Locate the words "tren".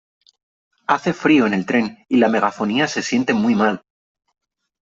1.67-2.03